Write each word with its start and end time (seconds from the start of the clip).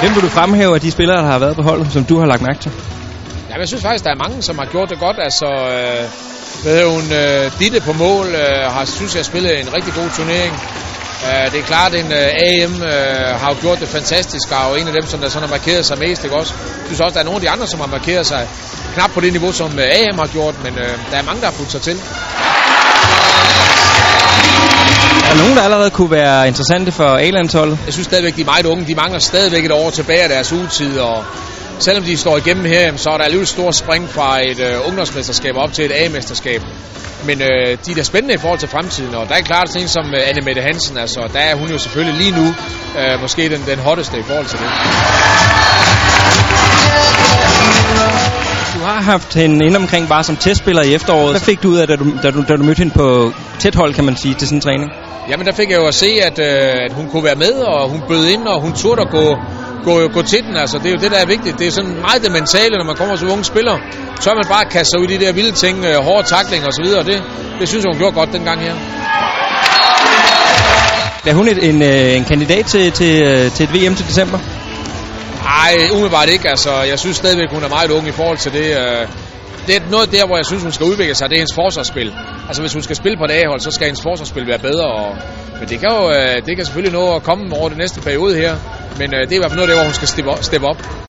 Hvem 0.00 0.14
vil 0.14 0.22
du 0.22 0.28
fremhæve 0.28 0.74
af 0.74 0.80
de 0.80 0.90
spillere, 0.90 1.16
der 1.16 1.24
har 1.24 1.38
været 1.38 1.56
på 1.56 1.62
holdet, 1.62 1.92
som 1.92 2.04
du 2.04 2.18
har 2.18 2.26
lagt 2.26 2.42
mærke 2.42 2.60
til? 2.60 2.72
Ja, 3.50 3.58
jeg 3.58 3.68
synes 3.68 3.82
faktisk, 3.82 4.04
der 4.04 4.10
er 4.10 4.22
mange, 4.24 4.42
som 4.42 4.58
har 4.58 4.66
gjort 4.66 4.90
det 4.90 4.98
godt. 4.98 5.16
Altså, 5.18 5.46
øh, 5.46 6.04
hvad 6.62 6.84
hun, 6.94 7.06
øh, 7.20 7.58
Ditte 7.58 7.80
på 7.80 7.92
mål, 7.92 8.26
øh, 8.26 8.72
har, 8.74 8.84
synes 8.84 9.16
jeg, 9.16 9.24
spillet 9.24 9.60
en 9.60 9.74
rigtig 9.74 9.94
god 9.94 10.08
turnering. 10.16 10.52
Øh, 11.28 11.52
det 11.52 11.58
er 11.60 11.66
klart, 11.72 11.94
at 11.94 12.04
en 12.04 12.12
øh, 12.12 12.46
AM 12.48 12.74
øh, 12.82 13.40
har 13.40 13.48
jo 13.52 13.56
gjort 13.60 13.80
det 13.80 13.88
fantastisk, 13.88 14.52
og 14.52 14.58
er 14.64 14.68
jo 14.70 14.74
en 14.80 14.86
af 14.86 14.94
dem, 14.98 15.06
som 15.06 15.20
der 15.20 15.28
sådan 15.28 15.48
har 15.48 15.54
markeret 15.56 15.84
sig 15.86 15.98
mest. 15.98 16.24
Ikke 16.24 16.36
også? 16.36 16.54
Jeg 16.58 16.86
synes 16.86 17.00
også, 17.00 17.14
der 17.14 17.20
er 17.20 17.24
nogle 17.24 17.36
af 17.40 17.44
de 17.46 17.50
andre, 17.50 17.66
som 17.66 17.80
har 17.80 17.86
markeret 17.86 18.26
sig 18.26 18.48
knap 18.94 19.10
på 19.10 19.20
det 19.20 19.32
niveau, 19.32 19.52
som 19.52 19.78
øh, 19.78 19.84
AM 19.98 20.18
har 20.18 20.26
gjort, 20.26 20.54
men 20.64 20.72
øh, 20.78 20.92
der 21.10 21.16
er 21.16 21.22
mange, 21.22 21.40
der 21.40 21.46
har 21.46 21.56
fulgt 21.60 21.72
sig 21.72 21.82
til. 21.82 21.96
Der 25.58 25.64
allerede 25.64 25.90
kunne 25.90 26.10
være 26.10 26.48
interessante 26.48 26.92
for 26.92 27.04
A-landsholdet? 27.04 27.78
Jeg 27.86 27.92
synes 27.92 28.06
stadigvæk, 28.06 28.36
de 28.36 28.40
er 28.40 28.44
meget 28.44 28.66
unge. 28.66 28.84
De 28.86 28.94
mangler 28.94 29.18
stadigvæk 29.18 29.64
et 29.64 29.72
år 29.72 29.90
tilbage 29.90 30.22
af 30.22 30.28
deres 30.28 30.52
ugetid, 30.52 30.98
og 30.98 31.24
selvom 31.78 32.04
de 32.04 32.16
står 32.16 32.36
igennem 32.36 32.64
her, 32.64 32.96
så 32.96 33.10
er 33.10 33.16
der 33.16 33.24
alligevel 33.24 33.46
stort 33.46 33.74
spring 33.74 34.08
fra 34.08 34.50
et 34.50 34.60
øh, 34.60 34.88
ungdomsmesterskab 34.88 35.54
op 35.56 35.72
til 35.72 35.84
et 35.84 35.92
A-mesterskab. 35.94 36.62
Men 37.24 37.42
øh, 37.42 37.78
de 37.86 37.90
er 37.90 37.94
da 37.94 38.02
spændende 38.02 38.34
i 38.34 38.38
forhold 38.38 38.58
til 38.58 38.68
fremtiden, 38.68 39.14
og 39.14 39.28
der 39.28 39.34
er 39.34 39.40
klart 39.40 39.68
sådan 39.68 39.82
en 39.82 39.88
som 39.88 40.14
øh, 40.14 40.28
Anne 40.28 40.42
Mette 40.44 40.62
Hansen, 40.62 40.98
altså 40.98 41.20
der 41.32 41.40
er 41.40 41.54
hun 41.54 41.68
jo 41.68 41.78
selvfølgelig 41.78 42.20
lige 42.22 42.36
nu 42.40 42.54
øh, 42.98 43.20
måske 43.20 43.48
den, 43.48 43.64
den 43.66 43.78
hotteste 43.78 44.18
i 44.18 44.22
forhold 44.22 44.46
til 44.46 44.58
det 44.58 44.68
har 48.94 49.02
haft 49.02 49.34
hende 49.34 49.66
inde 49.66 49.76
omkring 49.76 50.08
bare 50.08 50.24
som 50.24 50.36
testspiller 50.36 50.82
i 50.82 50.94
efteråret. 50.94 51.30
Hvad 51.30 51.40
fik 51.40 51.62
du 51.62 51.68
ud 51.68 51.76
af, 51.76 51.86
da 51.86 51.96
du, 51.96 52.04
da 52.22 52.30
du, 52.30 52.44
da 52.48 52.56
du 52.56 52.62
mødte 52.62 52.78
hende 52.78 52.94
på 52.94 53.32
tæt 53.58 53.74
hold, 53.74 53.94
kan 53.94 54.04
man 54.04 54.16
sige, 54.16 54.34
til 54.34 54.48
sådan 54.48 54.58
en 54.58 54.60
træning? 54.60 54.90
Jamen 55.30 55.46
der 55.46 55.52
fik 55.52 55.70
jeg 55.70 55.78
jo 55.78 55.86
at 55.86 55.94
se, 55.94 56.10
at, 56.22 56.38
øh, 56.38 56.84
at 56.86 56.92
hun 56.92 57.08
kunne 57.10 57.24
være 57.24 57.34
med, 57.34 57.52
og 57.52 57.88
hun 57.88 58.02
bød 58.08 58.26
ind, 58.26 58.46
og 58.46 58.60
hun 58.60 58.72
turde 58.72 59.00
at 59.02 59.10
gå, 59.10 59.36
gå, 59.84 60.08
gå 60.08 60.22
til 60.22 60.42
den. 60.44 60.56
Altså, 60.56 60.78
det 60.78 60.86
er 60.86 60.90
jo 60.90 61.00
det, 61.04 61.10
der 61.10 61.18
er 61.18 61.26
vigtigt. 61.26 61.58
Det 61.58 61.66
er 61.66 61.70
sådan 61.70 61.94
meget 62.00 62.22
det 62.24 62.32
mentale, 62.32 62.76
når 62.76 62.84
man 62.84 62.96
kommer 62.96 63.16
som 63.16 63.30
unge 63.30 63.44
spiller. 63.44 63.76
Så 64.20 64.30
er 64.30 64.34
man 64.34 64.44
bare 64.48 64.64
kaste 64.64 64.90
sig 64.90 65.00
ud 65.00 65.06
i 65.10 65.16
de 65.16 65.24
der 65.24 65.32
vilde 65.32 65.52
ting, 65.52 65.84
øh, 65.84 65.96
hårde 65.96 66.26
takling 66.28 66.66
og 66.66 66.72
så 66.72 66.82
videre. 66.84 67.04
Det, 67.04 67.22
det 67.60 67.68
synes 67.68 67.84
jeg, 67.84 67.90
hun 67.92 67.98
gjorde 67.98 68.14
godt 68.14 68.32
dengang 68.32 68.60
her. 68.60 68.74
Er 71.26 71.34
hun 71.34 71.48
et, 71.48 71.68
en, 71.68 71.82
øh, 71.82 72.16
en 72.16 72.24
kandidat 72.24 72.66
til, 72.66 72.92
til, 72.92 73.22
øh, 73.22 73.50
til 73.50 73.64
et 73.64 73.74
VM 73.74 73.94
til 73.94 74.06
december? 74.06 74.38
Nej, 75.48 75.72
umiddelbart 75.92 76.28
ikke. 76.28 76.48
Altså, 76.48 76.72
jeg 76.82 76.98
synes 76.98 77.16
stadigvæk, 77.16 77.50
hun 77.52 77.62
er 77.64 77.68
meget 77.68 77.90
ung 77.90 78.08
i 78.08 78.12
forhold 78.20 78.38
til 78.38 78.52
det. 78.52 78.66
Øh, 78.82 79.08
det 79.66 79.76
er 79.76 79.80
noget 79.90 80.12
der, 80.12 80.26
hvor 80.26 80.36
jeg 80.36 80.46
synes, 80.46 80.62
hun 80.62 80.72
skal 80.72 80.86
udvikle 80.86 81.14
sig. 81.14 81.30
Det 81.30 81.36
er 81.36 81.40
hendes 81.40 81.54
forsvarsspil. 81.54 82.12
Altså, 82.48 82.62
hvis 82.62 82.72
hun 82.72 82.82
skal 82.82 82.96
spille 82.96 83.16
på 83.18 83.24
et 83.24 83.30
A-hold, 83.30 83.60
så 83.60 83.70
skal 83.70 83.86
hendes 83.86 84.02
forsvarsspil 84.02 84.46
være 84.46 84.58
bedre. 84.58 84.86
Og, 84.86 85.16
men 85.58 85.68
det 85.68 85.80
kan 85.80 85.88
jo 85.98 86.10
øh, 86.10 86.36
det 86.46 86.56
kan 86.56 86.64
selvfølgelig 86.64 86.92
nå 87.00 87.14
at 87.16 87.22
komme 87.22 87.56
over 87.56 87.68
den 87.68 87.78
næste 87.78 88.00
periode 88.00 88.34
her. 88.36 88.56
Men 88.98 89.14
øh, 89.14 89.20
det 89.20 89.32
er 89.32 89.36
i 89.36 89.42
hvert 89.42 89.50
fald 89.50 89.60
noget 89.60 89.68
der, 89.70 89.76
hvor 89.76 89.84
hun 89.84 89.94
skal 89.94 90.08
steppe 90.42 90.66
op. 90.66 90.97